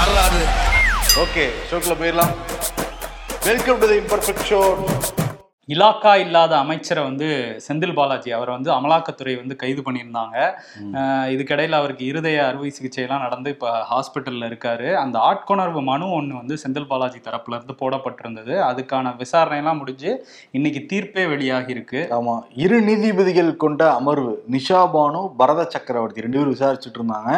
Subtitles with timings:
[0.00, 0.42] வரலாறு
[1.22, 2.30] ஓகே ஷோக்குள்ள போயிடலாம்.
[3.46, 4.60] Welcome to the imperfect show
[5.74, 7.26] இலாக்கா இல்லாத அமைச்சரை வந்து
[7.64, 10.36] செந்தில் பாலாஜி அவரை வந்து அமலாக்கத்துறை வந்து கைது பண்ணியிருந்தாங்க.
[11.34, 14.88] இதுக்கிடையில அவருக்கு இருதய அறுவை சிகிச்சையெல்லாம் நடந்து இப்போ ஹாஸ்பிட்டலில் இருக்காரு.
[15.02, 18.56] அந்த ஆட்கொணர்வு மனு ஒன்று வந்து செந்தில் பாலாஜி தரப்புல இருந்து போடப்பட்டிருந்தது.
[18.70, 20.12] அதுக்கான விசாரணையெல்லாம் முடிஞ்சு
[20.58, 22.02] இன்னைக்கு தீர்ப்பே வெளியாகி இருக்கு.
[22.18, 22.36] ஆமா
[22.66, 27.32] இரு நீதிபதிகள் கொண்ட அமர்வு நிஷா பானு பரத சக்கரவர்த்தி ரெண்டு பேரும் விசாரிச்சுட்டு இருந்தாங்க.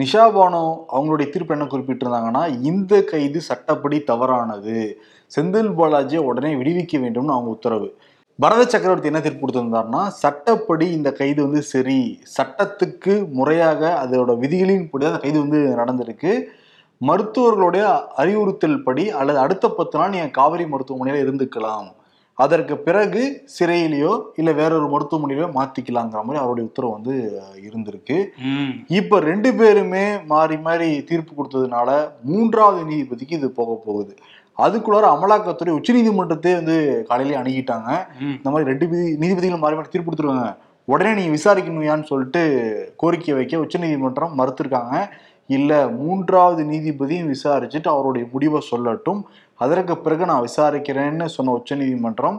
[0.00, 0.62] நிஷா பானோ
[0.94, 4.76] அவங்களுடைய தீர்ப்பு என்ன குறிப்பிட்டிருந்தாங்கன்னா இந்த கைது சட்டப்படி தவறானது.
[5.36, 7.88] செந்தில் பாலாஜியை உடனே விடுவிக்க வேண்டும்னு அவங்க உத்தரவு.
[8.38, 11.98] பரத சக்கரவர்த்தி என்ன தீர்ப்பு கொடுத்திருந்தாருன்னா சட்டப்படி இந்த கைது வந்து சரி.
[12.36, 16.32] சட்டத்துக்கு முறையாக அதோட விதிகளின் படி அந்த கைது வந்து நடந்திருக்கு.
[17.00, 17.84] மருத்துவர்களுடைய
[18.22, 21.88] அறிவுறுத்தல் படி அல்லது அடுத்த பத்து நாள் நீங்கள் காவிரி மருத்துவமனையில் இருந்துக்கலாம்.
[22.38, 28.26] அதற்கு பிறகு சிறையிலேயோ இல்லை வேறொரு மருத்துவமனையிலோ மாத்திக்கலாங்கிற மாதிரி அவருடைய உத்தரவு வந்து இருந்திருக்கு.
[28.86, 34.16] இப்ப ரெண்டு பேருமே மாறி மாறி தீர்ப்பு கொடுத்ததுனால மூன்றாவது நீதிபதிக்கு இது போக போகுது.
[34.58, 37.98] அதுக்குள்ளார அமலாக்கத்துறை உச்சநீதிமன்றத்தை வந்து காலையிலே அணுகிட்டாங்க.
[38.20, 43.58] இந்த மாதிரி ரெண்டு நீதி- நீதிபதிகள் மாறி மாறி தீர்ப்பு கொடுத்துருவாங்க உடனே நீங்க விசாரிக்கணுயான்னு சொல்லிட்டு கோரிக்கை வைக்க
[43.58, 45.06] உச்சநீதிமன்றம் மறுத்திருக்காங்க.
[45.56, 49.20] இல்ல மூன்றாவது நீதிபதியும் விசாரிச்சுட்டு அவருடைய முடிவை சொல்லட்டும்.
[49.64, 52.38] அதற்கு பிறகு நான் விசாரிக்கிறேன்னு சொன்ன உச்சநீதிமன்றம்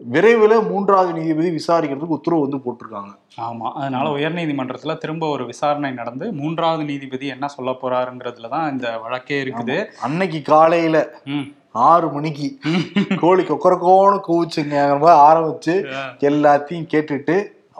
[0.00, 3.12] விரைவில் மூன்றாவது நீதிபதி விசாரிக்கிறதுக்கு உத்தரவு வந்து போட்டிருக்காங்க.
[3.46, 9.38] ஆமா அதனால உயர்நீதிமன்றத்துல திரும்ப ஒரு விசாரணை நடந்து மூன்றாவது நீதிபதி என்ன சொல்ல போறாருங்கிறதுல தான் இந்த வழக்கே
[9.44, 9.78] இருக்குது.
[10.06, 10.96] அன்னைக்கு காலையில
[11.88, 12.48] ஆறு மணிக்கு
[13.22, 14.76] கோழி கொக்கரக்கோன்னு கூவுச்சுங்க
[15.28, 15.74] ஆரம்பிச்சு
[16.30, 17.36] எல்லாத்தையும் கேட்டுட்டு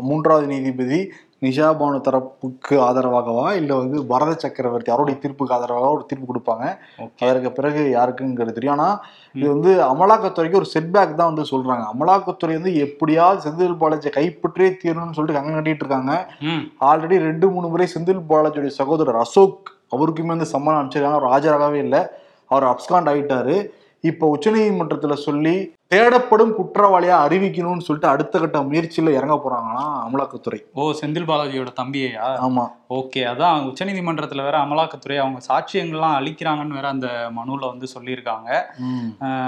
[0.09, 0.99] மூன்றாவது நீதிபதி
[1.47, 3.47] நிஷா பானு தரப்புக்கு ஆதரவாகவா?
[3.61, 6.65] இல்ல வந்து பரத சக்கரவர்த்தி அவருடைய தீர்ப்புக்கு ஆதரவாக ஒரு தீர்ப்பு கொடுப்பாங்க?
[7.27, 8.75] அதற்கு பிறகு யாருக்குங்கிறது தெரியும்.
[8.77, 8.89] ஆனா
[9.39, 11.85] இது வந்து அமலாக்கத்துறைக்கு ஒரு செட்பேக் தான் வந்து சொல்றாங்க.
[11.95, 16.13] அமலாக்கத்துறை வந்து எப்படியாவது செந்தில் பாலாஜியை கைப்பற்றியே தீரணும்னு சொல்லிட்டு கங்க கட்டிட்டு இருக்காங்க.
[16.91, 21.21] ஆல்ரெடி ரெண்டு மூணு முறை செந்தில் பாலாஜியுடைய சகோதரர் அசோக் அவருக்குமே வந்து சம்மன் அனுப்பிச்சிருக்காங்க.
[21.21, 22.03] அவர் ஆஜராகவே இல்லை.
[22.51, 23.57] அவர் அப்ஸ்காண்ட் ஆயிட்டாரு.
[24.11, 25.55] இப்போ உச்சநீதிமன்றத்துல சொல்லி
[25.93, 30.59] தேடப்படும் குற்றவாளியா அறிவிக்கணும்னு சொல்லிட்டு அடுத்த கட்ட முயற்சியில இறங்க போறாங்கன்னா அமலாக்கத்துறை.
[30.79, 32.29] ஓ செந்தில் பாலாஜியோட தம்பியையா?
[32.47, 32.65] ஆமா.
[32.97, 37.09] ஓகே அதான் உச்சநீதிமன்றத்துல வேற அமலாக்கத்துறை அவங்க சாட்சியங்கள்லாம் அளிக்கிறாங்கன்னு வேற அந்த
[37.39, 38.49] மனுல வந்து சொல்லியிருக்காங்க.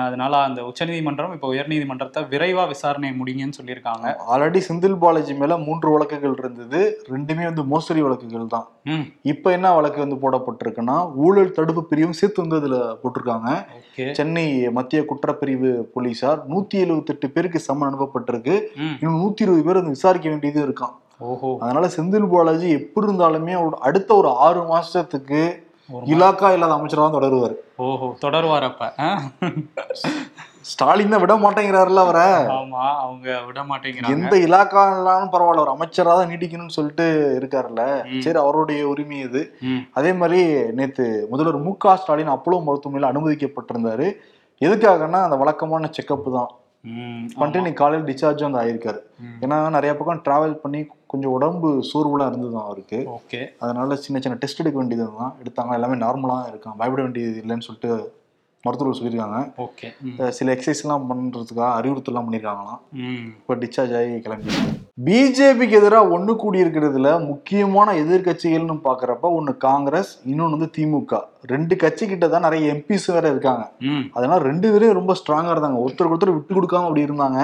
[0.07, 4.15] அதனால அந்த உச்சநீதிமன்றம் இப்போ உயர்நீதிமன்றத்தை விரைவா விசாரணை முடிங்கன்னு சொல்லியிருக்காங்க.
[4.33, 6.81] ஆல்ரெடி செந்தில் பாலாஜி மேல மூன்று வழக்குகள் இருந்தது.
[7.15, 8.67] ரெண்டுமே வந்து மோசடி வழக்குகள் தான்.
[9.33, 10.97] இப்ப என்ன வழக்கு வந்து போடப்பட்டிருக்குன்னா
[11.27, 13.51] ஊழல் தடுப்பு பிரிவும் சேர்த்து வந்து அதுல போட்டிருக்காங்க.
[14.19, 14.47] சென்னை
[14.77, 15.71] மத்திய குற்றப்பிரிவு
[16.31, 18.55] போலீசார் நூத்தி எழுபத்தெட்டு பேருக்கு சம்மன் அனுப்பப்பட்டிருக்கு
[18.97, 20.95] இன்னும் நூத்தி இருபது பேர் வந்து விசாரிக்க வேண்டியது இருக்கான்
[21.29, 21.49] ஓஹோ.
[21.63, 25.41] அதனால செந்தில் பாலாஜி எப்படி இருந்தாலுமே அவரோட அடுத்த ஒரு ஆறு மாசத்துக்கு
[26.13, 27.55] இலாக்கா இல்லாத அமைச்சரா தான் தொடருவார்.
[27.85, 28.85] ஓஹோ தொடருவார் அப்ப?
[30.71, 32.27] ஸ்டாலின் தான் விட மாட்டேங்கிறாருல அவரை.
[32.57, 34.15] ஆமா அவங்க விட மாட்டேங்கிறாங்க.
[34.15, 37.07] எந்த இலாக்கா இல்லாலும் பரவாயில்ல ஒரு அமைச்சரா தான் நீடிக்கணும்னு சொல்லிட்டு
[37.39, 37.85] இருக்காருல்ல.
[38.25, 39.43] சரி அவருடைய உரிமை இது.
[39.99, 40.41] அதே மாதிரி
[40.81, 44.09] நேத்து முதல்வர் மு க ஸ்டாலின் அப்போலோ மருத்துவமனையில் அனுமதிக்கப்பட்டிருந்தாரு.
[44.61, 46.51] எதுக்காகன்னா அந்த வழக்கமான செக்கப் தான்.
[47.35, 49.01] பண்ணிட்டு இன்னைக்கு காலையில் டிஸ்சார்ஜ் வந்து ஆயிருக்காரு.
[49.41, 52.99] ஏன்னா நிறைய பக்கம் டிராவல் பண்ணி கொஞ்சம் உடம்பு சோர்வுலாம் இருந்ததுதான் அவருக்கு.
[53.17, 53.41] ஓகே.
[53.59, 56.79] அதனால சின்ன சின்ன டெஸ்ட் எடுக்க வேண்டியது தான் எடுத்தாங்க எல்லாமே நார்மலாக இருக்கான்.
[56.83, 58.17] பயப்பட வேண்டியது இல்லைன்னு சொல்லிட்டு
[58.69, 59.41] மருத்துவர் சொல்லியிருக்காங்க.
[59.67, 59.89] ஓகே.
[60.39, 62.81] சில எக்ஸசைஸ்லாம் பண்ணுறதுக்காக அறிவுறுத்தலாம் பண்ணியிருக்காங்களாம்.
[63.39, 64.55] இப்போ டிஸ்சார்ஜ் ஆகி கிளம்பி.
[65.07, 71.21] பிஜேபிக்கு எதிராக ஒன்று கூடி இருக்கிறதுல முக்கியமான எதிர்க்கட்சிகள்னு பார்க்குறப்ப ஒன்று காங்கிரஸ் இன்னொன்று வந்து திமுக.
[71.53, 73.65] ரெண்டு கட்சி கிட்ட தான் நிறைய எம்பிஸ் வேற இருக்காங்க.
[74.13, 75.81] அதனால ரெண்டு பேரும் ரொம்ப ஸ்ட்ராங்காக இருந்தாங்க.
[75.85, 77.41] ஒருத்தருக்கு ஒருத்தர் விட்டு கொடுக்காம அப்படி இருந்தாங்க.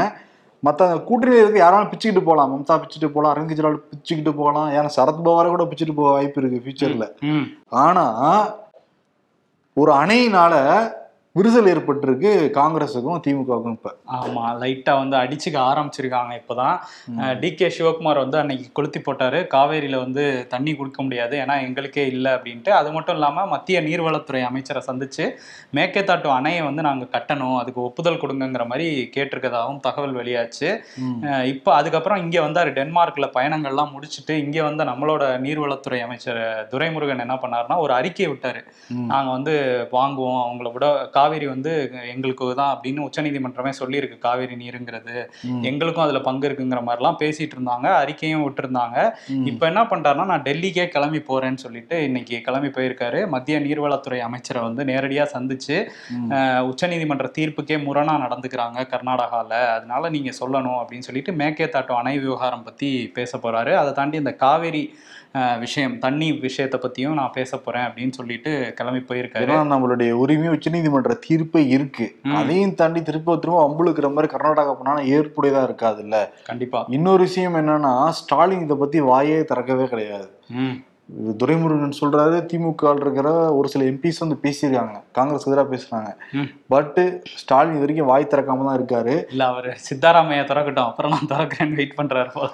[0.63, 2.53] மற்ற கூட்டணியில் இருக்கு யாராலும் பிச்சுக்கிட்டு போகலாம்.
[2.53, 3.33] மம்தா பிச்சுட்டு போகலாம்.
[3.33, 4.69] அரவிந்த் கெஜ்ரிவால் பிச்சுக்கிட்டு போகலாம்.
[4.71, 7.47] ஏன்னா சரத்பவாரை கூட பிச்சுட்டு போக வாய்ப்பு இருக்கு ஃபியூச்சரில் ம்.
[7.85, 8.05] ஆனா
[9.77, 10.55] ஒரு அணையினால
[11.39, 13.91] விரிசல் ஏற்பட்டிருக்கு காங்கிரஸுக்கும் திமுகவுக்கும் இப்ப.
[14.17, 16.77] ஆமா லைட்டா வந்து அடிச்சுக்க ஆரம்பிச்சிருக்காங்க இப்பதான்.
[17.41, 19.39] டி கே சிவகுமார் வந்து அன்னைக்கு கொளுத்தி போட்டாரு.
[19.55, 22.73] காவேரியில வந்து தண்ணி கொடுக்க முடியாது ஏன்னா எங்களுக்கே இல்லை அப்படின்ட்டு.
[22.81, 25.27] அது மட்டும் இல்லாம மத்திய நீர்வளத்துறை அமைச்சரை சந்திச்சு
[25.79, 30.71] மேக்கேத்தாட்டு அணையை வந்து நாங்க கட்டணும் அதுக்கு ஒப்புதல் கொடுங்கங்கிற மாதிரி கேட்டிருக்கதாகவும் தகவல் வெளியாச்சு.
[31.55, 36.43] இப்போ அதுக்கப்புறம் இங்கே வந்தார் டென்மார்க்கில் பயணங்கள்லாம் முடிச்சுட்டு இங்கே வந்த நம்மளோட நீர்வளத்துறை அமைச்சர்
[36.75, 38.63] துரைமுருகன் என்ன பண்ணாருன்னா ஒரு அறிக்கையை விட்டார்.
[39.13, 39.57] நாங்கள் வந்து
[39.99, 40.87] வாங்குவோம் அவங்கள விட
[41.25, 41.73] காவேரி வந்து
[42.15, 45.15] எங்களுக்கு தான் அப்படின்னு உச்சநீதிமன்றமே சொல்லியிருக்கு காவேரி நீருங்கிறது.
[45.71, 48.97] எங்களுக்கும் அதில் பங்கு இருக்குங்கிற மாதிரிலாம் பேசிட்டு இருந்தாங்க அறிக்கையும் விட்டுருந்தாங்க.
[49.51, 53.21] இப்போ என்ன பண்ணிட்டாருன்னா நான் டெல்லிக்கே கிளம்பி போறேன்னு சொல்லிட்டு இன்னைக்கு கிளம்பி போயிருக்காரு.
[53.35, 55.79] மத்திய நீர்வளத்துறை அமைச்சரை வந்து நேரடியாக சந்திச்சு
[56.71, 63.39] உச்சநீதிமன்ற தீர்ப்புக்கே முரணா நடந்துக்கிறாங்க கர்நாடகாவில் அதனால நீங்க சொல்லணும் அப்படின்னு சொல்லிட்டு மேக்கேத்தாட்டு அணை விவகாரம் பத்தி பேச
[63.45, 63.75] போறாரு.
[63.83, 64.85] அதை தாண்டி இந்த காவேரி
[65.59, 69.45] விஷயம் தண்ணி விஷயத்தை பத்தியும் நான் பேச போறேன் அப்படின்னு சொல்லிட்டு கிளம்பி போயிருக்காரு.
[69.45, 72.07] ஏன்னா நம்மளுடைய உரிமை உச்சநீதிமன்ற தீர்ப்பே இருக்கு.
[72.41, 76.83] அதையும் தாண்டி திரும்ப திரும்ப அம்புழுக்கிற மாதிரி கர்நாடகா பண்ணா ஏற்புடையதா இருக்காது இல்ல கண்டிப்பா.
[76.89, 80.29] இன்னொரு விஷயம் என்னன்னா ஸ்டாலின் இதை பத்தி வாயே திறக்கவே கிடையாது.
[81.41, 84.95] துரைமுருகன் சொல்றாரு திமுக இருக்கிற ஒரு சில எம்பிஸ் வந்து பேசியிருக்காங்க.
[85.17, 86.11] காங்கிரஸ் எதிராக பேசுறாங்க.
[86.73, 87.01] பட்
[87.41, 89.15] ஸ்டாலின் இது வரைக்கும் வாய் திறக்காம தான் இருக்காரு.
[89.33, 90.89] இல்ல அவரு சித்தாராமையா திறக்கட்டும்.
[90.91, 92.51] அப்புறம் நான் திறக்கிறேன்னு வெயிட் பண்றாரு போல.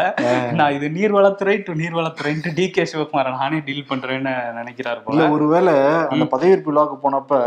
[0.61, 5.29] நான் இது நீர்வளத்துறை டு நீர்வளத்துறைன்ட்டு டி கே சிவகுமார் நானே டீல் பண்றேன்னு நினைக்கிறாரு போல.
[5.37, 5.77] ஒருவேளை
[6.13, 7.41] அந்த பதவியேற்பு விழாவுக்கு போனப்ப.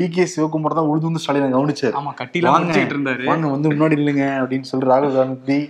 [0.00, 1.94] டி கே சிவகுமார் தான் உழுது வந்து ஸ்டாலினை கவனிச்சாரு.
[2.00, 2.66] ஆமா கட்டிலாம் வாங்க.
[2.66, 3.26] முடிச்சிட்டு இருந்தாரு.
[3.32, 5.60] வாங்க வந்து முன்னாடி இல்லைங்க அப்படின்னு சொல்லி ராகுல் காந்தி.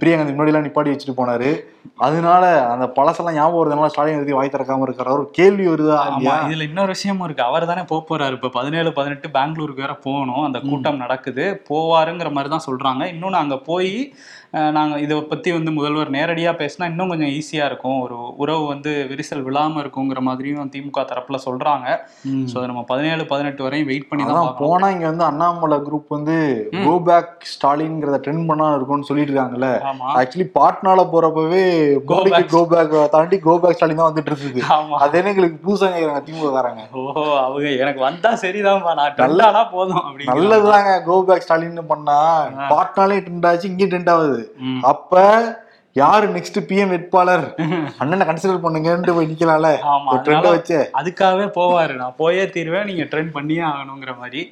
[0.00, 1.52] பிரியங்கா முன்னாடி எல்லாம் நிப்பாடி வச்சுட்டு போனாரு.
[2.06, 6.48] அதனால அந்த பழசெல்லாம் ஞாபகம் வருதுனால ஸ்டாலின் எதுக்கு வாய் திறக்காம இருக்காரு ஒரு கேள்வி வருதா ஆமா இல்லையா?
[6.48, 7.42] இதுல இன்னொரு விஷயமும் இருக்கு.
[7.42, 8.32] அவர் தானே போக போறாரு.
[8.32, 10.42] இப்ப பதினேழு பதினெட்டு பெங்களூருக்கு வேற போகணும்.
[10.42, 11.62] அந்த கூட்டம் நடக்குது.
[11.68, 13.04] போவாருங்கிற மாதிரி தான் சொல்றாங்க.
[13.14, 14.14] இன்னொன்னு அங்க போய்
[14.52, 17.98] அஹ், நாங்க இதை பத்தி வந்து முதல்வர் நேரடியா பேசினா இன்னும் கொஞ்சம் ஈஸியா இருக்கும்.
[18.02, 21.86] ஒரு உறவு வந்து விரிசல் விழாம இருக்குங்கிற மாதிரியும் திமுக தரப்புல சொல்றாங்க.
[22.30, 22.42] ம்.
[22.50, 24.72] சோ நம்ம பதினேழு பதினெட்டு வரையும் வெயிட் பண்ணி தான் அதான் பார்க்கணும்.
[24.72, 26.36] போனா இங்க வந்து அண்ணாமலை குரூப் வந்து
[26.82, 29.70] கோ பேக் ஸ்டாலின்ங்கிறத ட்ரெண்ட் பண்ணா இருக்கும்னு சொல்லிட்டு இருக்காங்கல்ல
[30.18, 31.62] ஆக்சுவலி பாட்னால போறப்பவே
[32.04, 32.52] Go மோடிக்கு back.
[32.54, 34.98] கோ பேக் தாண்டி கோ பேக் ஸ்டாலின் தான் வந்துட்டு இருக்குது ஆமா.
[35.02, 37.06] அது என்ன எங்களுக்கு புதுசா கேக்குறாங்க திமுக காரங்க ஓ
[37.40, 38.94] அவங்க எனக்கு வந்தா சரிதான்ப்பா.
[39.00, 40.92] நான் ட்ரெண்டானா போதும் அப்படி நல்லதுதாங்க.
[41.08, 41.60] கோ பேக் ஸ்டாலின்
[41.90, 42.18] பண்ணா
[42.72, 44.40] பாட்னாலே ட்ரெண்ட் ஆச்சு இங்கேயும் ட்ரெண்ட் ஆகுது.
[44.84, 45.14] அப்ப
[45.96, 47.42] யாரு நெக்ஸ்ட் பிஎம் வேட்பாளர்?
[47.98, 49.70] அண்ணனை கன்சிடர் பண்ணுங்கன்ட்டு போய் நிக்கலாம்ல?
[50.18, 50.78] ட்ரெண்ட் வச்சு.
[51.00, 51.94] அதுக்காகவே போவாரு.
[51.96, 54.42] நான் போயே தீருவேன் நீங்க ட்ரெண்ட் பண்ணியே ஆகணுங்கிற மாதிரி.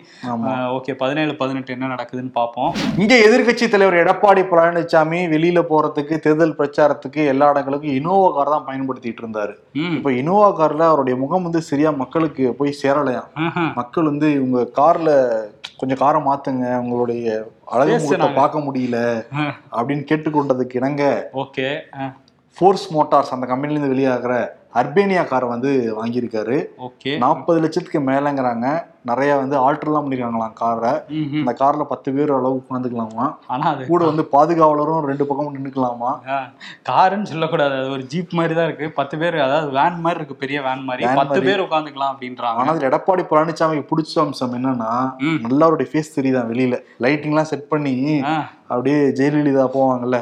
[0.77, 2.73] ஓகே பதினேழு பதினெட்டு என்ன நடக்குதுன்னு பார்ப்போம்
[3.03, 9.25] இங்க எதிர்க்கட்சி தலைவர் எடப்பாடி பழனிசாமி வெளியில போறதுக்கு தேர்தல் பிரச்சாரத்துக்கு எல்லா இடங்களுக்கும் இனோவா கார் தான் பயன்படுத்திட்டு
[9.25, 9.55] இருந்தாரு.
[9.97, 13.31] இப்ப இனோவா கார்ல அவருடைய முகம் வந்து சரியா மக்களுக்கு போய் சேரலையாம்.
[13.47, 13.65] ஆஹா.
[13.81, 15.09] மக்கள் வந்து உங்க கார்ல
[15.81, 17.27] கொஞ்சம் காரை மாத்துங்க உங்களுடைய
[17.67, 18.29] அழகு முகத்தை.
[18.35, 18.99] பார்க்க முடியல.
[19.73, 21.05] அப்படின்னு கேட்டுக்கொண்டதுக்கு இணங்க
[21.43, 21.69] ஓகே
[22.57, 24.35] ஃபோர்ஸ் மோட்டார்ஸ் அந்த கம்பெனில இருந்து வெளியாகிற
[24.75, 28.67] அர்பேனியா காரை வந்து வாங்கியிருக்காரு ஓகே நாற்பது லட்சத்துக்கு மேலங்கிறாங்க
[29.05, 30.91] நிறைய வந்து ஆல்டர்லாம் பண்ணிருக்காங்களாம் காரை.
[31.39, 33.35] அந்த கார்ல பத்து பேர் அளவு உட்காந்துக்கலாமா?
[33.47, 36.11] ஆனா அது கூட வந்து பாதுகாவலரும் ரெண்டு பக்கமும் நின்னுக்கலாமா?
[36.29, 36.51] ஆ,
[36.89, 37.75] காருன்னு சொல்லக்கூடாது.
[37.75, 38.91] அது ஒரு ஜீப் மாதிரி தான் இருக்கு.
[38.91, 41.15] பத்து பேர் அதாவது வேன் மாதிரி இருக்கு பெரிய வேன் மாதிரி.
[41.15, 41.43] பத்து.
[41.43, 42.61] பேர் உட்காந்துக்கலாம் அப்படின்றாங்க.
[42.61, 45.39] ஆனா அதுல எடப்பாடி பழனிசாமிக்கு பிடிச்ச அம்சம் என்னன்னா ம்.
[45.41, 46.79] நல்லா அவருடைய ஃபேஸ் தெரியுதான் வெளியில?
[47.01, 48.21] லைட்டிங் எல்லாம் செட் பண்ணி
[48.69, 50.19] அப்படியே ஜெயலலிதா போவாங்கல்ல.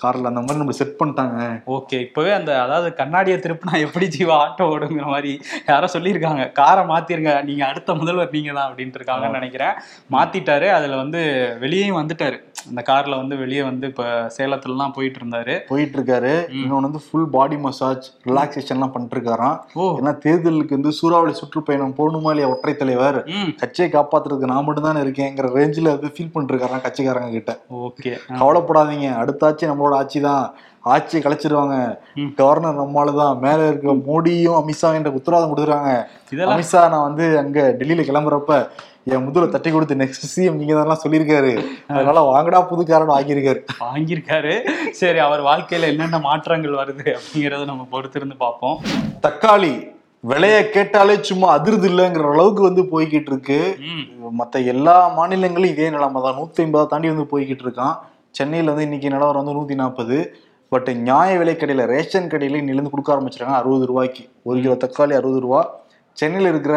[0.00, 1.38] கார்ல அந்த மாதிரி நம்ம செட் பண்ணிட்டாங்க.
[1.70, 5.32] ஓகே இப்பவே அந்த அதாவது கண்ணாடியை திருப்பினா எப்படி ஜீவா ஆட்டோ ஓடுங்கிற மாதிரி
[5.68, 6.44] யாரோ சொல்லியிருக்காங்க.
[6.52, 7.08] காரை மாத்திருங்க
[7.44, 9.74] நீங்க அடுத்த முதல்வர் நீங்க தான் அப்படின்ட்டு இருக்காங்கன்னு நினைக்கிறேன்.
[10.12, 11.22] மாத்திட்டாரு அதுல வந்து
[11.60, 12.38] வெளியேயும் வந்துட்டாரு.
[12.66, 14.04] அந்த கார்ல வந்து வெளியே வந்து இப்ப
[14.34, 19.84] சேலத்துலலாம் போயிட்டு இருந்தாரு போயிட்டு இருக்காரு இன்னொன்னு வந்து ஃபுல் பாடி மசாஜ் ரிலாக்ஸேஷன் எல்லாம் பண்ணிட்டு இருக்காராம் ஓ.
[19.98, 23.18] ஏன்னா தேர்தலுக்கு வந்து சூறாவளி சுற்றுப்பயணம் போகணுமா இல்லையா ஒற்றை தலைவர்?
[23.62, 27.54] கட்சியை காப்பாத்துறதுக்கு நான் மட்டும் தானே இருக்கேங்கிற ரேஞ்சில் அது ஃபீல் பண்ணிட்டு இருக்காராம் கட்சிக்காரங்க கிட்ட.
[27.82, 29.08] ஓகே கவலைப்படாதீங்க.
[29.22, 30.44] அடுத்த ஆட்சி நம்மளோட ஆட்சி தான்
[30.92, 31.74] ஆட்சியை கலைச்சிருவாங்க.
[32.38, 35.90] கவர்னர் நம்மளால தான் மேல இருக்க மோடியும் அமித்ஷா என்ற உத்தரவாதம் கொடுக்குறாங்க.
[36.52, 38.54] அமித்ஷா நான் வந்து அங்க டெல்லியில கிளம்புறப்ப
[39.12, 41.52] என் முதல தட்டி கொடுத்து நெக்ஸ்ட் சிஎம் நீங்க தான் சொல்லியிருக்காரு.
[41.94, 43.60] அதனால வாங்கடா புது காரன் வாங்கியிருக்காரு.
[43.86, 44.54] வாங்கியிருக்காரு.
[45.00, 48.76] சரி அவர் வாழ்க்கையில என்னென்ன மாற்றங்கள் வருது அப்படிங்கறத நம்ம பொறுத்திருந்து பார்ப்போம்.
[49.26, 49.72] தக்காளி
[50.24, 53.58] விலைய கேட்டாலே சும்மா அதிர்து இல்லைங்கிற அளவுக்கு வந்து போய்கிட்டு இருக்கு.
[53.92, 54.04] ம்.
[54.40, 57.94] மத்த எல்லா மாநிலங்களும் இதே நிலைமை தான் நூத்தி ஐம்பதா தாண்டி வந்து போய்கிட்டு இருக்கான்.
[58.30, 60.36] சென்னையில் வந்து இன்னைக்கு நிலவரம் வந்து நூற்றி நாற்பது
[60.68, 64.28] பட் நியாய விலை கடையில் ரேஷன் கடையில நிலந்து கொடுக்க ஆரம்பிச்சிருக்காங்க அறுபது ரூபாய்க்கு.
[64.42, 65.80] ஒரு கிலோ தக்காளி அறுபது ரூபா.
[66.12, 66.76] சென்னையில் இருக்கிற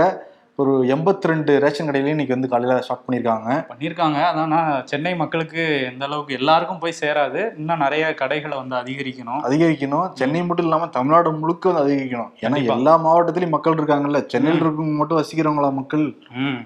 [0.55, 3.65] ஒரு எண்பத்தி ரெண்டு ரேஷன் கடையிலையும் இன்னைக்கு வந்து காலையில ஸ்டார்ட் பண்ணியிருக்காங்க.
[3.69, 4.17] பண்ணியிருக்காங்க.
[4.31, 7.57] அதானா சென்னை மக்களுக்கு எந்த அளவுக்கு எல்லாருக்கும் போய் சேராது.
[7.57, 9.41] இன்னும் நிறைய கடைகளை வந்து அதிகரிக்கணும்.
[9.43, 10.11] அதிகரிக்கணும்.
[10.13, 12.29] சென்னை மட்டும் இல்லாம தமிழ்நாடு முழுக்க வந்து அதிகரிக்கணும்.
[12.41, 12.65] ஏன்னா.
[12.65, 14.25] எல்லா மாவட்டத்திலயும் மக்கள் இருக்காங்கல்ல.
[14.25, 16.15] சென்னையில் இருக்கவங்க மட்டும் வசிக்கிறவங்களா மக்கள்?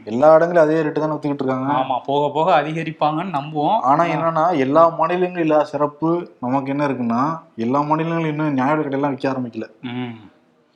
[0.03, 1.73] எல்லா இடங்களும் அதே ரேட்டு தானே ஒத்துக்கிட்டு இருக்காங்க.
[1.73, 3.79] ஆமா போக போக அதிகரிப்பாங்கன்னு நம்புவோம்.
[3.79, 9.29] ஆனா என்னன்னா எல்லா மாநிலங்களும் இல்லாத சிறப்பு நமக்கு என்ன இருக்குன்னா எல்லா மாநிலங்களும் இன்னும் நியாய கடையெல்லாம் விற்க
[9.29, 9.67] ஆரம்பிக்கல.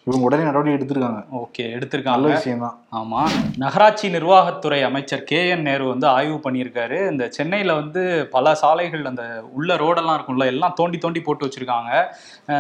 [0.08, 1.20] இவங்க உடனே நடவடிக்கை எடுத்திருக்காங்க.
[1.42, 2.28] ஓகே நல்ல எடுத்திருக்காங்க.
[2.28, 3.20] விஷயம் தான் ஆமா.
[3.58, 6.98] நகராட்சி நிர்வாகத்துறை அமைச்சர் கே என் நேரு வந்து ஆய்வு பண்ணியிருக்காரு.
[7.12, 11.92] இந்த சென்னையில வந்து பல சாலைகள் அந்த உள்ள ரோடெல்லாம் இருக்கும்ல எல்லாம் தோண்டி தோண்டி போட்டு வச்சிருக்காங்க.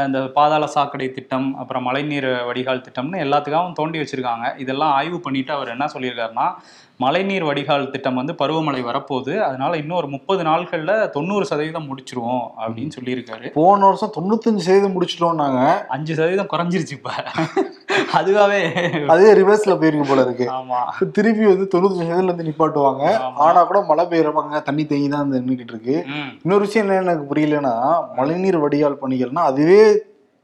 [0.07, 4.45] இந்த பாதாள சாக்கடை திட்டம் அப்புறம் மழைநீர் வடிகால் திட்டம்னு எல்லாத்துக்காகவும் தோண்டி வச்சிருக்காங்க.
[4.57, 6.48] இதெல்லாம் ஆய்வு பண்ணிட்டு அவர் என்ன சொல்லியிருக்காருன்னா
[7.00, 9.33] மழைநீர் வடிகால் திட்டம் வந்து பருவமழை வரப்போகுது.
[9.45, 13.48] அதனால இன்னும் ஒரு முப்பது நாட்கள்ல தொண்ணூறு சதவீதம் முடிச்சிருவோம் அப்படின்னு சொல்லியிருக்காரு.
[13.53, 17.12] போன வருஷம் தொண்ணூத்தஞ்சு சதவீதம் முடிச்சிட்டோம் நாங்க அஞ்சு சதவீதம் குறைஞ்சிருச்சு இப்ப.
[18.17, 18.59] அதுவாவே
[19.13, 20.45] அதே ரிவர்ஸ்ல போயிருக்கு போல இருக்கு.
[20.57, 20.79] ஆமா.
[21.15, 23.03] திருப்பி வந்து தொண்ணூத்தஞ்சு சதவீதம் வந்து நிப்பாட்டுவாங்க.
[23.45, 25.95] ஆனா கூட மழை பெய்யறப்பாங்க தண்ணி தேங்கி தான் வந்து நின்றுட்டு இருக்கு.
[26.43, 27.75] இன்னொரு விஷயம் என்ன எனக்கு புரியலன்னா
[28.19, 29.81] மழைநீர் வடிகால் பணிகள்னா அதுவே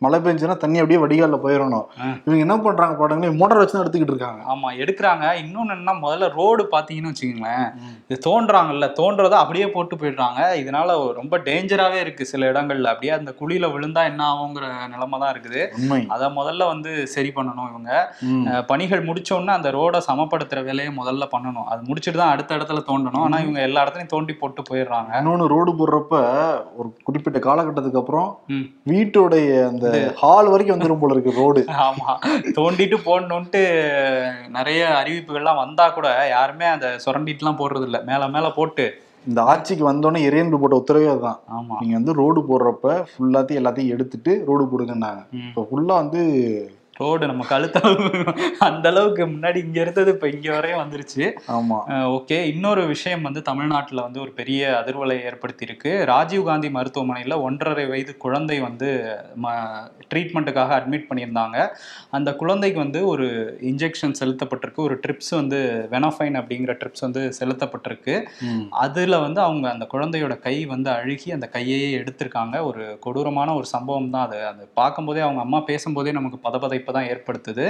[0.03, 1.85] மழை பெஞ்சுன்னா தண்ணி அப்படியே வடிகால்ல போயிடணும்.
[2.25, 4.41] இவங்க என்ன பண்றாங்க பாடங்களே மோட்டார் வச்சு தான் எடுத்துக்கிட்டு இருக்காங்க.
[4.53, 5.25] ஆமா எடுக்கிறாங்க.
[5.43, 7.65] இன்னொன்னு என்ன முதல்ல ரோடு பாத்தீங்கன்னு வச்சுக்கோங்களேன்
[8.09, 10.41] இது தோன்றாங்கல்ல தோன்றதை அப்படியே போட்டு போயிடுறாங்க.
[10.61, 12.91] இதனால ரொம்ப டேஞ்சராவே இருக்கு சில இடங்கள்ல.
[12.93, 15.63] அப்படியே அந்த குழியில விழுந்தா என்ன ஆகுங்கிற நிலைமை தான் இருக்குது
[16.15, 17.91] அதை முதல்ல வந்து சரி பண்ணணும் இவங்க.
[18.71, 21.67] பணிகள் முடிச்ச உடனே அந்த ரோட சமப்படுத்துற வேலையை முதல்ல பண்ணணும்.
[21.73, 23.25] அது முடிச்சுட்டு தான் அடுத்த இடத்துல தோண்டணும்.
[23.27, 25.11] ஆனா இவங்க எல்லா இடத்துலயும் தோண்டி போட்டு போயிடுறாங்க.
[25.21, 26.15] இன்னொன்னு ரோடு போடுறப்ப
[26.79, 28.31] ஒரு குறிப்பிட்ட காலகட்டத்துக்கு அப்புறம்.
[28.93, 32.11] வீட்டுடைய அந்த இந்த ஹால் வரைக்கும் வந்துரும் போல இருக்கு ரோடு ஆமா.
[32.55, 33.61] தோண்டிட்டு போடணுன்ட்டு
[34.49, 38.85] நிறைய அறிவிப்புகள்லாம் வந்தா கூட யாருமே அதை சுரண்டிட்டுலாம் போடுறது இல்ல மேல மேல போட்டு.
[39.25, 41.39] இந்த ஆட்சிக்கு வந்தோடனே இறையன்பு போட்ட உத்தரவே அதுதான்.
[41.49, 41.77] ஆமா.
[41.81, 45.23] நீங்க வந்து ரோடு போடுறப்ப ஃபுல்லாத்தையும் எல்லாத்தையும் எடுத்துட்டு ரோடு போடுங்கன்னாங்க.
[45.41, 46.21] இப்போ ஃபுல்லா வந்து
[46.99, 48.07] ரோடு நம்ம கழுத்தளவு
[48.59, 51.25] அந்த அளவுக்கு முன்னாடி இங்க இருந்தது இப்ப இங்க வரையும் வந்துருச்சு.
[51.47, 51.77] ஆமா.
[52.17, 55.91] ஓகே இன்னொரு விஷயம் வந்து தமிழ்நாட்டில் வந்து ஒரு பெரிய அதிர்வலை ஏற்படுத்தியிருக்கு.
[56.05, 58.89] ராஜீவ்காந்தி மருத்துவமனையில் ஒன்றரை வயது குழந்தை வந்து
[59.37, 59.53] ம
[60.11, 61.57] ட்ரீட்மெண்ட்டுக்காக அட்மிட் பண்ணியிருந்தாங்க.
[62.11, 63.27] அந்த குழந்தைக்கு வந்து ஒரு
[63.61, 64.81] இன்ஜெக்ஷன் செலுத்தப்பட்டிருக்கு.
[64.87, 65.59] ஒரு ட்ரிப்ஸ் வந்து
[65.91, 68.15] வெனஃபைன் அப்படிங்கிற ட்ரிப்ஸ் வந்து செலுத்தப்பட்டிருக்கு.
[68.85, 72.55] அதில் வந்து அவங்க அந்த குழந்தையோட கை வந்து அழுகி அந்த கையையே எடுத்திருக்காங்க.
[72.63, 74.39] ஒரு கொடூரமான ஒரு சம்பவம் தான் அது.
[74.45, 76.39] அது பார்க்கும்போதே அவங்க அம்மா பேசும்போதே நமக்கு
[76.87, 77.65] பதபதைப்பு தான் ஏற்படுத்துது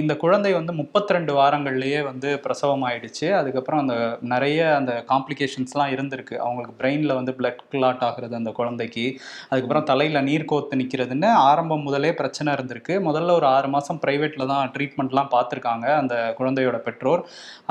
[0.00, 3.94] இந்த குழந்தை வந்து 32 வாரங்கள்லயே வந்து பிரசவம் ஆயிடுச்சு அதுக்கப்புறம் அந்த
[4.32, 6.34] நிறைய அந்த காம்ப்ளிகேஷன்ஸ்லாம் இருந்திருக்கு.
[6.44, 9.06] அவங்களுக்கு பிரெயினில் வந்து பிளட் கிளாட் ஆகுறது அந்த குழந்தைக்கு.
[9.50, 12.94] அதுக்கப்புறம் தலையில் நீர் கோர்த்து நிற்கிறதுன்னு ஆரம்பம் முதலே பிரச்சனை இருந்திருக்கு.
[13.08, 17.22] முதல்ல ஒரு ஆறு மாதம் ப்ரைவேட்டில் தான் ட்ரீட்மெண்ட்லாம் பார்த்துருக்காங்க அந்த குழந்தையோட பெற்றோர்.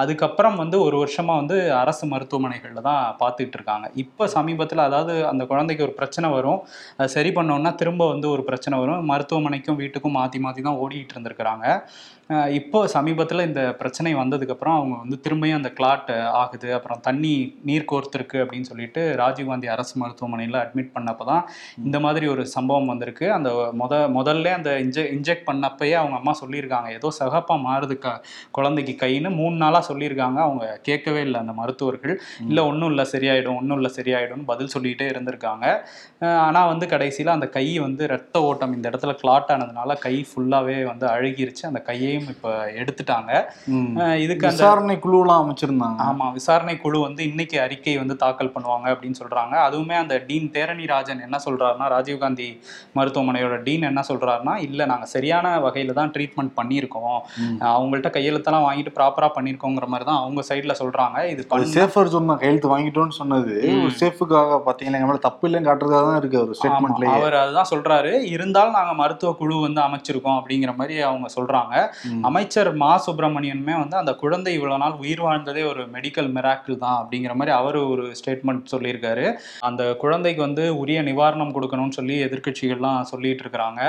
[0.04, 3.86] அதுக்கப்புறம் வந்து ஒரு வருஷமாக வந்து அரசு மருத்துவமனைகளில் தான் பார்த்துட்டு இருக்காங்க.
[4.04, 6.60] இப்போ சமீபத்தில் அதாவது அந்த குழந்தைக்கு ஒரு பிரச்சனை வரும்.
[7.16, 9.02] சரி பண்ணோன்னா திரும்ப வந்து ஒரு பிரச்சனை வரும்.
[9.12, 11.66] மருத்துவமனைக்கும் வீட்டுக்கும் மாற்றி மாற்றி தான் ஓடிக்கிட்டு இருந்திருக்கிறாங்க.
[12.58, 16.08] இப்போ சமீபத்தில் இந்த பிரச்சனை வந்ததுக்கப்புறம் அவங்க வந்து திரும்பியும் அந்த கிளாட்
[16.40, 16.70] ஆகுது.
[16.78, 17.34] அப்புறம் தண்ணி
[17.68, 21.44] நீர் கோர்த்துருக்கு அப்படின்னு சொல்லிட்டு ராஜீவ்காந்தி அரசு மருத்துவமனையில் அட்மிட் பண்ணப்போ தான்
[21.88, 23.26] இந்த மாதிரி ஒரு சம்பவம் வந்திருக்கு.
[23.36, 23.50] அந்த
[23.82, 28.16] முத முதல்ல அந்த இன்ஜெ இன்ஜெக்ட் பண்ணப்பயே அவங்க அம்மா சொல்லியிருக்காங்க ஏதோ சகப்பா மாறுது க
[28.60, 29.32] குழந்தைக்கு கைன்னு.
[29.42, 32.16] மூணு நாளாக சொல்லியிருக்காங்க அவங்க கேட்கவே இல்லை அந்த மருத்துவர்கள்.
[32.50, 35.66] இல்லை ஒன்றும் இல்லை சரியாயிடும் ஒன்றும் இல்லை சரியாயிடும்னு பதில் சொல்லிகிட்டே இருந்திருக்காங்க.
[36.48, 41.08] ஆனால் வந்து கடைசியில் அந்த கை வந்து ரத்த ஓட்டம் இந்த இடத்துல கிளாட் ஆனதுனால கை ஃபுல்லாகவே வந்து
[41.16, 41.66] அழுகிருச்சு.
[41.72, 41.82] அந்த
[42.16, 43.32] கையையும் இப்போ எடுத்துட்டாங்க.
[44.26, 46.00] இதுக்கு விசாரணை குழுவெல்லாம் அமைச்சிருந்தாங்க.
[46.12, 49.56] ஆமா விசாரணை குழு வந்து இன்னைக்கு அறிக்கை வந்து தாக்கல் பண்ணுவாங்க அப்படின்னு சொல்றாங்க.
[49.68, 52.50] அதுவுமே அந்த டீன் தேரணி ராஜன் என்ன சொல்றாருன்னா ராஜீவ்காந்தி
[53.00, 57.18] மருத்துவமனையோட டீன் என்ன சொல்றாருன்னா இல்ல நாங்க சரியான வகையில தான் ட்ரீட்மெண்ட் பண்ணியிருக்கோம்.
[57.76, 61.18] அவங்கள்ட்ட கையெழுத்தெல்லாம் வாங்கிட்டு ப்ராப்பரா பண்ணியிருக்கோங்கிற மாதிரி தான் அவங்க சைட்ல சொல்றாங்க.
[61.34, 63.56] இது சேஃபர் ஜோன் தான் கையெழுத்து வாங்கிட்டோம்னு சொன்னது
[64.02, 66.42] சேஃபுக்காக பாத்தீங்கன்னா எங்க மேல தப்பு இல்லைன்னு காட்டுறதுக்காக தான் இருக்கு
[67.16, 68.12] அவர் அதுதான் சொல்றாரு.
[68.36, 71.74] இருந்தாலும் நாங்க மருத்துவ குழு வந்து அமைச்சிருக்கோம் அப்படிங்கிற மாதிரி அவங்க சொல்றாங்க.
[72.30, 77.34] அமைச்சர் மா சுப்பிரமணியனுமே வந்து அந்த குழந்தை இவ்வளவு நாள் உயிர் வாழ்ந்ததே ஒரு மெடிக்கல் மிராக்கிள் தான் அப்படிங்கிற
[77.40, 79.26] மாதிரி அவர் ஒரு ஸ்டேட்மெண்ட் சொல்லியிருக்காரு.
[79.70, 83.82] அந்த குழந்தைக்கு வந்து உரிய நிவாரணம் கொடுக்கணும்னு சொல்லி எதிர்க்கட்சிகள்லாம் சொல்லிட்டு இருக்கிறாங்க.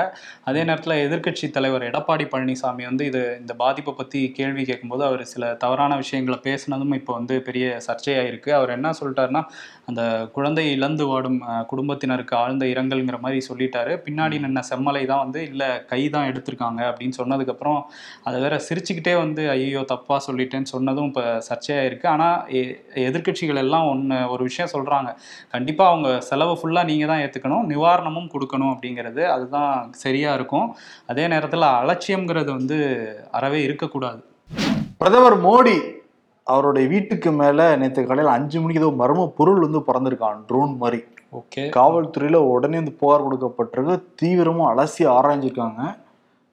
[0.49, 5.53] அதே நேரத்தில் எதிர்க்கட்சி தலைவர் எடப்பாடி பழனிசாமி வந்து இது இந்த பாதிப்பை பற்றி கேள்வி கேட்கும்போது அவர் சில
[5.63, 8.51] தவறான விஷயங்களை பேசினதும் இப்போ வந்து பெரிய சர்ச்சையாயிருக்கு.
[8.59, 9.43] அவர் என்ன சொல்லிட்டாருன்னா
[9.89, 10.01] அந்த
[10.35, 11.39] குழந்தை இழந்து வாடும்
[11.71, 13.93] குடும்பத்தினருக்கு ஆழ்ந்த இரங்கல்ங்கிற மாதிரி சொல்லிட்டாரு.
[14.05, 17.79] பின்னாடி நின்ன செம்மலை தான் வந்து இல்லை கை தான் எடுத்திருக்காங்க அப்படின்னு சொன்னதுக்கப்புறம்
[18.27, 22.07] அதை வேற சிரிச்சுக்கிட்டே வந்து ஐயோ தப்பாக சொல்லிட்டேன்னு சொன்னதும் இப்போ சர்ச்சையாயிருக்கு.
[22.15, 22.37] ஆனால்
[23.07, 25.11] எதிர்க்கட்சிகள் எல்லாம் ஒன்று ஒரு விஷயம் சொல்கிறாங்க
[25.55, 29.73] கண்டிப்பாக அவங்க செலவு ஃபுல்லாக நீங்கள் தான் ஏற்றுக்கணும் நிவாரணமும் கொடுக்கணும் அப்படிங்கிறது அதுதான்
[30.05, 30.69] சரியாக இருக்கும்.
[31.13, 32.79] அதே நேரத்தில் அலட்சியம்ங்கிறது வந்து
[33.39, 34.21] அறவே இருக்கக்கூடாது.
[35.03, 35.77] பிரதமர் மோடி
[36.47, 40.99] அவருடைய வீட்டுக்கு மேல நேற்று காலையில் அஞ்சு மணிக்கு ஏதோ மர்ம பொருள் வந்து பறந்திருக்கான் ட்ரோன் மாதிரி.
[41.39, 41.63] ஓகே.
[41.75, 43.95] காவல்துறையில உடனே வந்து புகார் கொடுக்கப்பட்டிருக்கு.
[44.21, 45.81] தீவிரமா அலசி ஆராய்ஞ்சிருக்காங்க.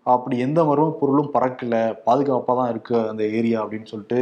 [0.07, 1.75] அப்படி எந்த மர்ம பொருளும் பறக்கல.
[2.05, 4.21] பாதுகாப்பாக தான் இருக்குது அந்த ஏரியா அப்படின்னு சொல்லிட்டு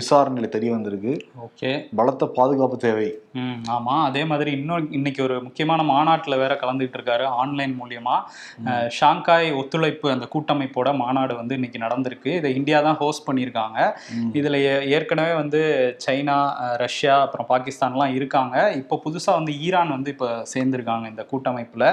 [0.00, 1.12] விசாரணையில தெரிய வந்திருக்கு.
[1.46, 1.70] ஓகே.
[1.98, 3.08] பலத்த பாதுகாப்பு தேவை.
[3.40, 8.16] ம் ஆமாம் அதே மாதிரி இன்னொரு இன்னைக்கு ஒரு முக்கியமான மாநாட்டில் வேற கலந்துகிட்டு இருக்காரு ஆன்லைன் மூலியமா.
[8.98, 12.30] ஷாங்காய் ஒத்துழைப்பு அந்த கூட்டமைப்போட மாநாடு வந்து இன்னைக்கு நடந்திருக்கு.
[12.40, 13.78] இதை இந்தியா தான் ஹோஸ்ட் பண்ணியிருக்காங்க.
[14.40, 14.58] இதில்
[14.96, 15.60] ஏற்கனவே வந்து
[16.06, 16.38] சைனா
[16.84, 18.56] ரஷ்யா அப்புறம் பாகிஸ்தான்லாம் இருக்காங்க.
[18.82, 21.88] இப்போ புதுசாக வந்து ஈரான் வந்து இப்போ சேர்ந்துருக்காங்க இந்த கூட்டமைப்பில்.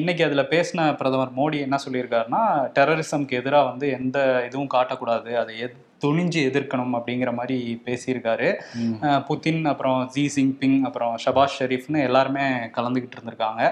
[0.00, 2.42] இன்னைக்கு அதில் பேசின பிரதமர் மோடி என்ன சொல்லியிருக்காருன்னா
[2.78, 4.18] டெரரிசம்க்கு எதிராக வந்து எந்த
[4.48, 5.32] இதுவும் காட்டக்கூடாது.
[5.44, 8.48] அதை எத் துணிஞ்சு எதிர்க்கணும் அப்படிங்கிற மாதிரி பேசியிருக்காரு.
[9.28, 12.44] புதின் அப்புறம் ஜி ஜின்பிங் அப்புறம் ஷபாஸ் ஷெரீஃப்னு எல்லாருமே
[12.76, 13.62] கலந்துக்கிட்டு இருந்திருக்காங்க.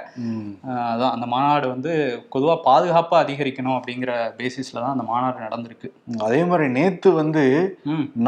[0.92, 1.92] அதான் அந்த மாநாடு வந்து
[2.34, 5.90] பொதுவாக பாதுகாப்பாக அதிகரிக்கணும் அப்படிங்கிற பேசிஸில் தான் அந்த மாநாடு நடந்திருக்கு.
[6.26, 7.44] அதே மாதிரி நேத்து வந்து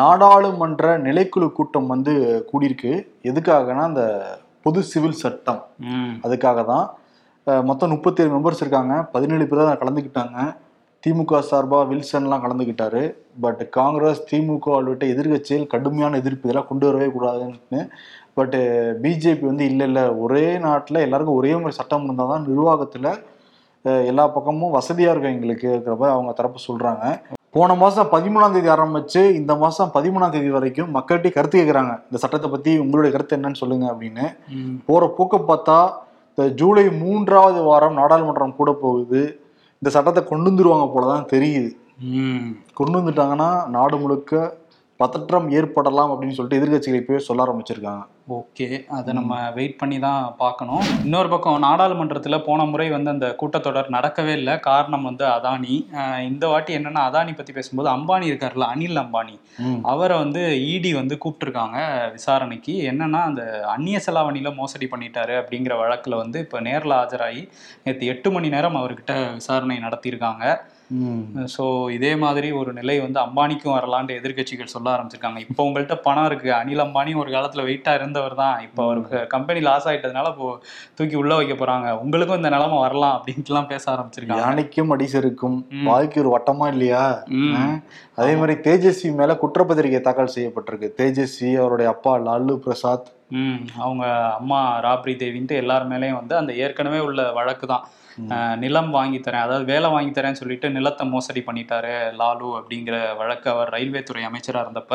[0.03, 2.15] நாடாளுமன்ற நிலைக்குழு கூட்டம் வந்து
[2.53, 2.95] கூடியிருக்கு.
[3.33, 4.05] எதுக்காகனா அந்த
[4.65, 5.61] பொது சிவில் சட்டம்.
[6.25, 6.87] அதுக்காக தான்.
[7.69, 8.95] மொத்தம் முப்பத்தி ஏழு மெம்பர்ஸ் இருக்காங்க.
[9.15, 10.39] பதினேழு பேர் தான் கலந்துக்கிட்டாங்க
[11.05, 13.03] திமுக சார்பாக வில்சன்லாம் கலந்துக்கிட்டாரு
[13.45, 17.81] பட் காங்கிரஸ் திமுக உள்ளிட்ட எதிர்க்கட்சிகள் கடுமையான எதிர்ப்பு இதெல்லாம் கொண்டு வரவே கூடாதுன்னு.
[18.39, 18.57] பட்
[19.05, 20.05] பிஜேபி வந்து இல்லை இல்லை.
[20.25, 23.11] ஒரே நாட்டில் எல்லாருக்கும் ஒரே மாதிரி சட்டம் இருந்தால் தான் நிர்வாகத்தில்
[24.11, 27.05] எல்லா பக்கமும் வசதியாக இருக்கும் எங்களுக்கு இருக்கிற மாதிரி அவங்க தரப்பு சொல்கிறாங்க
[27.57, 32.49] போன மாதம் பதிமூணாம் தேதி ஆரம்பிச்சு இந்த மாதம் பதிமூணாம் தேதி வரைக்கும் மக்கள்கிட்ட கருத்து கேட்குறாங்க இந்த சட்டத்தை
[32.51, 34.27] பற்றி உங்களுடைய கருத்து என்னன்னு சொல்லுங்க அப்படின்னு.
[34.89, 35.79] போற போக்க பார்த்தா
[36.33, 39.23] இந்த ஜூலை மூன்றாவது வாரம் நாடாளுமன்றம் கூட போகுது.
[39.83, 41.71] இந்த சட்டத்தை கொண்டு வந்துருவாங்க போலதான் தெரியுது.
[42.01, 42.57] ம்.
[42.75, 44.59] கொண்டு வந்துட்டாங்கன்னா நாடு முழுக்க
[44.97, 48.03] பதற்றம் ஏற்படலாம் அப்படின்னு சொல்லிட்டு எதிர்கட்சிகள் இப்பவே சொல்ல ஆரம்பிச்சிருக்காங்க.
[48.37, 50.83] ஓகே அதை நம்ம வெயிட் பண்ணி தான் பார்க்கணும்.
[51.05, 54.55] இன்னொரு பக்கம் நாடாளுமன்றத்தில் போன முறை வந்து அந்த கூட்டத்தொடர் நடக்கவே இல்லை.
[54.69, 55.75] காரணம் வந்து அதானி.
[56.31, 59.37] இந்த வாட்டி என்னன்னா அதானி பற்றி பேசும்போது அம்பானி இருக்கார்ல அனில் அம்பானி.
[59.93, 61.79] அவரை வந்து இடி வந்து கூப்பிட்டுருக்காங்க
[62.17, 62.75] விசாரணைக்கு.
[62.91, 63.45] என்னன்னா அந்த
[63.75, 67.43] அந்நிய செலாவணியில் மோசடி பண்ணிட்டாரு அப்படிங்கிற வழக்கில் வந்து இப்போ நேரில் ஆஜராகி
[67.87, 70.45] நேற்று எட்டு மணி நேரம் அவர்கிட்ட விசாரணை நடத்தியிருக்காங்க.
[71.55, 75.39] ஸோ இதே மாதிரி ஒரு நிலை வந்து அம்பானிக்கும் வரலான்ட்டு எதிர்க்கட்சிகள் சொல்ல ஆரம்பிச்சிருக்காங்க.
[75.45, 76.51] இப்போ உங்கள்கிட்ட பணம் இருக்கு.
[76.53, 78.61] அனில் அம்பானி ஒரு காலத்துல வெயிட்டா இருந்தவர் தான்.
[78.61, 80.49] இப்போ அவருக்கு கம்பெனி லாஸ் ஆயிட்டதுனால இப்போ
[80.95, 81.91] தூக்கி உள்ள வைக்க போறாங்க.
[81.99, 84.43] உங்களுக்கும் இந்த நிலைமை வரலாம் அப்படின்ட்டுலாம் பேச ஆரம்பிச்சிருக்காங்க.
[84.43, 85.59] யானைக்கும் அடிசருக்கும்.
[85.71, 85.85] ம்.
[85.85, 87.05] வாய்க்கு ஒரு வட்டமா இல்லையா?
[88.15, 90.91] அதே மாதிரி தேஜஸ்வி மேல குற்றப்பத்திரிகை தாக்கல் செய்யப்பட்டிருக்கு.
[90.97, 93.09] தேஜஸ்வி அவருடைய அப்பா லாலு பிரசாத்.
[93.31, 93.59] ம்.
[93.79, 94.05] அவங்க
[94.35, 97.85] அம்மா ராப்ரி தேவின்ட்டு எல்லார் மேலேயும் வந்து அந்த ஏற்கனவே உள்ள வழக்கு தான்.
[98.63, 99.45] நிலம் வாங்கி தரேன்.
[99.47, 104.65] அதாவது வேலை வாங்கி தரேன்னு சொல்லிட்டு நிலத்தை மோசடி பண்ணிட்டாரு லாலு அப்படிங்கிற வழக்கு அவர் ரயில்வே துறை அமைச்சராக
[104.67, 104.95] இருந்தப்ப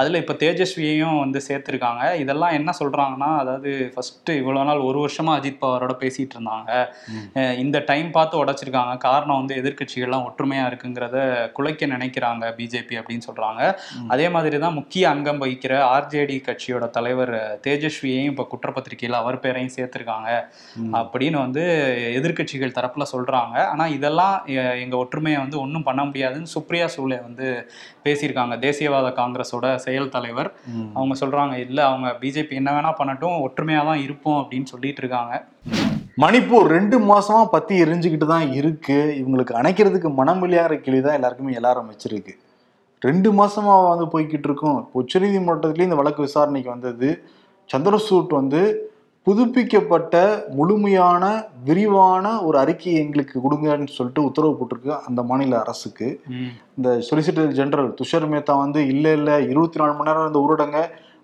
[0.00, 2.02] அதில் இப்போ தேஜஸ்வியையும் வந்து சேர்த்துருக்காங்க.
[2.22, 6.70] இதெல்லாம் என்ன சொல்கிறாங்கன்னா அதாவது ஃபஸ்ட்டு இவ்வளோ நாள் ஒரு வருஷமாக அஜித் பவாரோட பேசிகிட்டு இருந்தாங்க.
[7.64, 8.94] இந்த டைம் பார்த்து உடைச்சிருக்காங்க.
[9.06, 11.18] காரணம் வந்து எதிர்க்கட்சிகள்லாம் ஒற்றுமையாக இருக்குங்கிறத
[11.58, 13.62] குலைக்க நினைக்கிறாங்க பிஜேபி அப்படின்னு சொல்கிறாங்க.
[14.14, 17.34] அதே மாதிரி தான் முக்கிய அங்கம் வகிக்கிற ஆர்ஜேடி கட்சியோட தலைவர்
[17.66, 20.30] தேஜஸ்வியையும் இப்போ குற்றப்பத்திரிகையில் அவர் பேரையும் சேர்த்துருக்காங்க.
[21.02, 21.62] அப்படின்னு வந்து
[22.62, 23.66] எதிர்க்கட்சிகள் தரப்புல சொல்றாங்க.
[23.66, 27.70] ஆனா இதெல்லாம் எ- எங்க ஒற்றுமையை வந்து ஒன்றும் பண்ண முடியாதுன்னு சுப்ரியா சூலே வந்து
[28.04, 28.56] பேசியிருக்காங்க.
[28.58, 30.52] தேசியவாத காங்கிரஸோட செயல் தலைவர்.
[30.94, 35.44] அவங்க சொல்றாங்க இல்ல அவங்க பிஜேபி என்ன வேணா பண்ணட்டும் ஒற்றுமையா தான் இருப்போம் அப்படின்னு சொல்லிட்டு இருக்காங்க.
[36.18, 39.24] மணிப்பூர் ரெண்டு மாசமா பத்தி எரிஞ்சுக்கிட்டு தான் இருக்கு.
[39.24, 42.34] இவங்களுக்கு அணைக்கிறதுக்கு மனம் இல்லையாங்கிற கேள்வி தான் எல்லாருக்குமே எழ ஆரம்பிச்சிருக்கு
[43.00, 44.88] ரெண்டு மாசமா வந்து போய்கிட்டு இருக்கும்.
[44.94, 47.24] உச்சநீதிமன்றத்திலேயே இந்த வழக்கு விசாரணைக்கு வந்தது.
[47.70, 48.91] சந்திரசூட் வந்து
[49.26, 50.14] புதுப்பிக்கப்பட்ட
[50.54, 51.24] முழுமையான
[51.64, 56.08] விரிவான ஒரு அறிக்கையை எங்களுக்கு கொடுங்கன்னு சொல்லிட்டு உத்தரவு போட்டிருக்கு அந்த மாநில அரசுக்கு.
[56.78, 60.78] இந்த சொலிசிட்டர் ஜெனரல் துஷார் மேத்தா வந்து இல்லை இல்லை இருபத்தி நாலு மணி நேரம் இந்த ஊரடங்க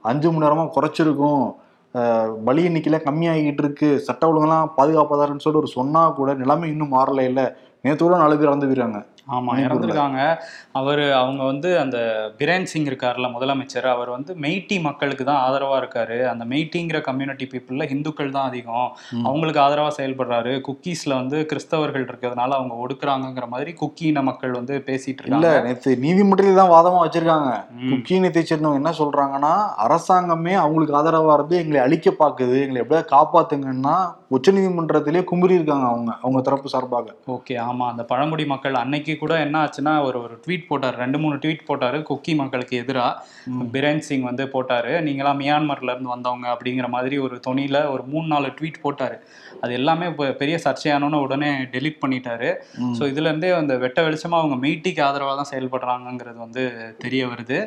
[0.05, 1.43] அஞ்சு மணி நேரமாக குறைச்சிருக்கும்.
[1.95, 3.89] அஹ், பலி எண்ணிக்கையில் கம்மியாகிட்டு இருக்கு.
[4.07, 7.47] சட்ட ஒழுங்கெல்லாம் பாதுகாப்பதாருன்னு சொல்லிட்டு ஒரு சொன்னா கூட நிலைமை இன்னும் மாறல இல்லை
[7.85, 9.67] நேத்தோட நாலு பேர் இறந்து போயிறாங்க ஆமா மணிப்பூர்ல.
[9.67, 10.21] இறந்துருக்காங்க.
[10.73, 11.99] அவர் அவங்க வந்து அந்த
[12.39, 16.19] பிரேன் சிங் இருக்கார்ல முதலமைச்சர் அவர் வந்து மெய்ட்டி மக்களுக்கு தான் ஆதரவா இருக்காரு.
[16.27, 18.89] அந்த மெய்ட்டிங்கிற கம்யூனிட்டி பீப்புள்ல இந்துக்கள் தான் அதிகம்.
[19.25, 20.55] அவங்களுக்கு ஆதரவா செயல்படுறாரு.
[20.69, 25.97] குக்கீஸ்ல வந்து கிறிஸ்தவர்கள் இருக்கிறதுனால அவங்க ஒடுக்குறாங்கங்கிற மாதிரி குக்கி இன மக்கள் வந்து பேசிட்டு இல்ல இருக்காங்க நேத்து
[25.99, 27.51] நீதிமன்றத்தில் தான் வாதமா வச்சிருக்காங்க.
[28.19, 29.53] நேத்தை சேர்ந்தவங்க என்ன சொல்றாங்கன்னா
[29.85, 33.97] அரசாங்கமே அவங்களுக்கு ஆதரவா இருந்து எங்களை அழிக்க பாக்குது எங்களை எப்படியாவது காப்பாத்துங்கன்னா
[34.37, 37.07] உச்சநீதிமன்றத்திலே குமுறி இருக்காங்க அவங்க அவங்க தரப்பு சார்பாக.
[37.35, 37.85] ஓகே ஆமா.
[37.93, 40.97] அந்த பழங்குடி மக்கள் அன்னைக்கு கூட என்ன ஆச்சுன்னா ஒரு ஒரு ட்வீட் போட்டார்.
[41.03, 44.93] ரெண்டு மூணு ட்வீட் போட்டாரு குக்கி மக்களுக்கு எதிராக பிரேன் சிங் வந்து போட்டாரு.
[45.09, 49.19] நீங்களாம் மியான்மர்ல இருந்து வந்தவங்க அப்படிங்கிற மாதிரி ஒரு தொனியில ஒரு மூணு நாலு ட்வீட் போட்டாரு.
[49.63, 52.51] அது எல்லாமே இப்போ பெரிய சர்ச்சையானோன்னு உடனே டெலீட் பண்ணிட்டாரு.
[52.99, 56.65] ஸோ இதுல இருந்தே அந்த வெட்ட வெளிச்சமா அவங்க மெய்ட்டிக்கு ஆதரவா தான் செயல்படுறாங்கங்கிறது வந்து
[57.05, 57.61] தெரிய வருது.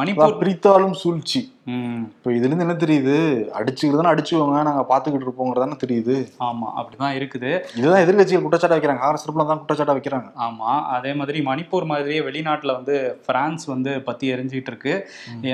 [0.00, 1.42] மணிப்பூர் பிரித்தாலும் சூழ்ச்சி.
[1.66, 3.14] இப்போ இதுல இருந்து என்ன தெரியுது?
[3.58, 6.16] அடிச்சுக்கிறதுனா அடிச்சுக்கோங்க நாங்க பாத்துக்கிட்டு இருப்போங்கிறதானே தெரியுது.
[6.48, 7.50] ஆமா அப்படிதான் இருக்குது.
[7.78, 9.02] இதுதான் எதிர்கட்சிகள் குற்றச்சாட்டை வைக்கிறாங்க.
[9.04, 10.28] காங்கிரஸ் தரப்புல தான் குற்றச்சாட்டை வைக்கிறாங்க.
[10.46, 12.96] ஆமா அதே மாதிரி மணிப்பூர் மாதிரியே வெளிநாட்டுல வந்து
[13.28, 14.94] பிரான்ஸ் வந்து பத்தி எரிஞ்சிட்டு இருக்கு.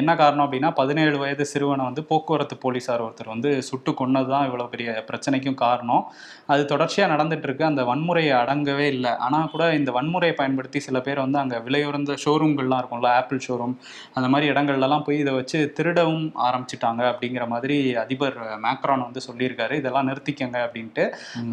[0.01, 5.05] என்ன காரணம் அப்படின்னா பதினேழு வயது சிறுவனை வந்து போக்குவரத்து போலீசார் ஒருத்தர் வந்து சுட்டு கொன்னதுதான் இவ்வளவு பெரிய
[5.09, 6.05] பிரச்சனைக்கும் காரணம்.
[6.53, 7.67] அது தொடர்ச்சியா நடந்துட்டு இருக்கு.
[7.71, 9.15] அந்த வன்முறையை அடங்கவே இல்லை.
[9.27, 13.75] ஆனா கூட இந்த வன்முறையை பயன்படுத்தி சில பேர் வந்து அங்க விலையுறந்த ஷோரூம்கள்லாம் இருக்கும்ல ஆப்பிள் ஷோரூம்
[14.17, 15.59] அந்த மாதிரி இடங்கள்லாம் போய் இதை வச்சு
[16.03, 19.75] திருடவும் ஆரம்பிச்சிட்டாங்க அப்படிங்கிற மாதிரி அதிபர் மேக்ரான் வந்து சொல்லியிருக்காரு.
[19.81, 21.05] இதெல்லாம் நிறுத்திக்கங்க அப்படின்ட்டு.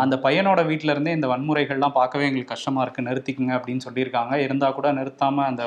[0.04, 3.08] அந்த பையனோட வீட்ல இருந்தே இந்த வன்முறைகள்லாம் பார்க்கவே எங்களுக்கு கஷ்டமா இருக்கு.
[3.10, 4.34] நிறுத்திக்கங்க அப்படின்னு சொல்லியிருக்காங்க.
[4.46, 5.64] இருந்தா கூட நிறுத்தாம அந்த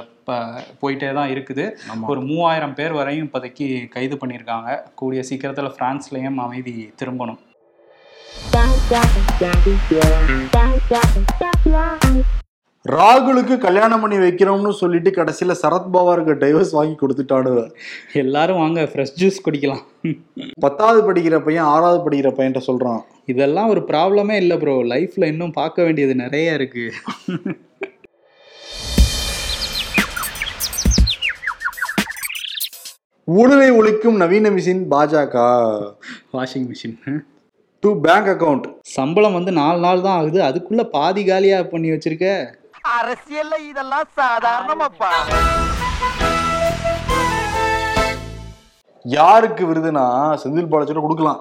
[0.82, 1.66] போயிட்டே தான் இருக்குது.
[2.12, 4.78] ஒரு மூவாயிரம் பேர் வரையும் இப்போதைக்கு கைது பண்ணியிருக்காங்க.
[5.02, 7.40] கூடிய சீக்கிரத்துல பிரான்ஸ்லயும் அமைதி திரும்பணும்.
[12.90, 17.50] ராகுலுக்கு கல்யாணம் பண்ணி வைக்கிறோம்னு சொல்லிட்டு கடைசியில சரத்பவாருக்கு டைவர்ஸ் வாங்கி கொடுத்துட்டானு
[18.22, 19.82] எல்லாரும் வாங்க ஃப்ரெஷ் ஜூஸ் குடிக்கலாம்.
[20.64, 23.02] பத்தாவது படிக்கிற பையன் ஆறாவது படிக்கிற பையன்ட்ட சொல்றான்.
[23.32, 26.86] இதெல்லாம் ஒரு ப்ராப்ளமே இல்லை ப்ரோ லைஃப்ல இன்னும் பார்க்க வேண்டியது நிறைய இருக்கு.
[33.28, 35.36] ஊழலை ஒழிக்கும் நவீன மிஷின் பாஜக.
[36.38, 36.96] Washing machine
[37.82, 38.66] to bank account
[38.96, 40.42] சம்பளம் வந்து நாலு நாள் தான் ஆகுது.
[40.48, 42.26] அதுக்குள்ள பாதி காலியா பண்ணி வச்சிருக்க.
[42.98, 45.10] அரசியல்ல இதெல்லாம் சாதாரணமாப்பா.
[49.04, 50.04] யாருக்கு விருதுனா
[50.42, 51.40] செந்தில் பாலாஜியோட கொடுக்கலாம்.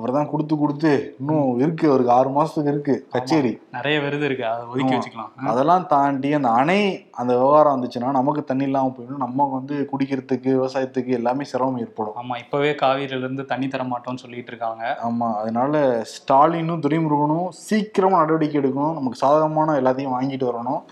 [0.00, 3.60] அவர் தான் கொடுத்து கொடுத்து இன்னும் இருக்கு அவருக்கு ஆறு மாசத்துக்கு இருக்கு கச்சேரி.
[3.72, 4.46] நிறைய விருது இருக்கு.
[4.46, 4.94] அதை ஒதுக்கி.
[4.94, 5.32] வச்சுக்கலாம்.
[5.46, 9.22] அதெல்லாம் தாண்டி அந்த அணை அந்த விவகாரம் வந்துச்சுன்னா நமக்கு தண்ணி இல்லாம போயிடும்.
[9.26, 12.16] நம்ம வந்து குடிக்கிறதுக்கு விவசாயத்துக்கு எல்லாமே சிரமம் ஏற்படும்.
[12.22, 14.98] ஆமா இப்பவே காவிரியில இருந்து தண்ணி தர மாட்டோம்னு சொல்லிட்டு இருக்காங்க.
[15.08, 15.82] ஆமா அதனால
[16.14, 18.94] ஸ்டாலினும் துரைமுருகனும் சீக்கிரமா நடவடிக்கை எடுக்கணும்.
[18.94, 20.82] நமக்கு சாதகமான எல்லாத்தையும் வாங்கிட்டு வரணும்.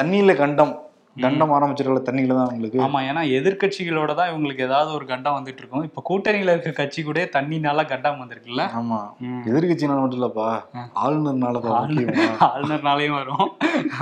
[0.00, 0.74] தண்ணியில கண்டம்.
[1.16, 5.84] தண்டம் ஆரம்பிச்சிருக்கல தண்ணியில தான் உங்களுக்கு ஆமா ஏன்னா எதிர்க்கட்சிகளோட தான் இவங்களுக்கு ஏதாவது ஒரு கண்டம் வந்துட்டு இருக்கும்
[5.84, 8.64] இப்ப கூட்டணியில இருக்க கட்சி கூட தண்ணினால கண்டம் வந்திருக்குல்ல?
[8.78, 9.00] ஆமா.
[9.50, 10.48] எதிர்கட்சினால மட்டும் இல்லப்பா.
[11.02, 11.60] ஆளுநர்னால.
[12.48, 13.48] ஆளுநர்னாலையும் வரும்.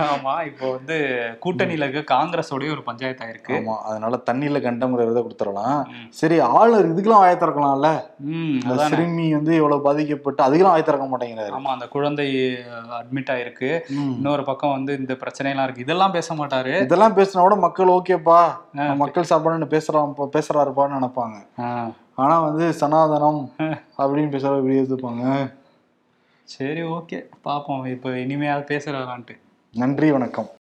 [0.07, 0.97] ஆமா இப்போ வந்து
[1.45, 3.55] கூட்டணியில இருக்க காங்கிரஸோடய ஒரு பஞ்சாயத்து ஆயிருக்கு.
[3.59, 5.81] ஆமா அதனால தண்ணியில கண்டம்ங்கிற விதை கொடுத்துடலாம்.
[6.21, 7.91] சரி ஆளுநர் இதுக்கெல்லாம் ஆய திறக்கலாம்ல.
[8.87, 11.55] சிறுமி வந்து எவ்வளவு பாதிக்கப்பட்டு அதுக்கெல்லாம் ஆய திறக்க மாட்டேங்கிறாரு.
[11.59, 12.29] ஆமா அந்த குழந்தை
[13.01, 13.73] அட்மிட் ஆயிருக்கு.
[14.17, 15.87] இன்னொரு பக்கம் வந்து இந்த பிரச்சனைலாம் இருக்கு.
[15.87, 16.75] இதெல்லாம் பேச மாட்டாரு.
[16.81, 18.41] இதெல்லாம் பேசினா கூட மக்கள் ஓகேப்பா.
[18.97, 21.37] மக்கள் சாப்பாடுன்னு பேசுறான் பேசுறாருப்பான்னு நினைப்பாங்க.
[22.15, 23.51] ஆனா வந்து சனாதனம்
[23.99, 25.53] அப்படின்னு பேசுற வெளியே எடுத்துப்பாங்க
[26.45, 27.19] சரி ஓகே.
[27.45, 27.87] பாப்போம்.
[27.87, 29.39] இப்போ இனிமையாவது பேசுறாரான்ட்டு.
[29.73, 30.49] நன்றி வணக்கம்.